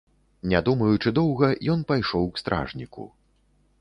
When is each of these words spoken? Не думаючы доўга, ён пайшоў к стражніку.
Не 0.53 0.61
думаючы 0.69 1.13
доўга, 1.19 1.49
ён 1.73 1.85
пайшоў 1.91 2.25
к 2.33 2.41
стражніку. 2.43 3.07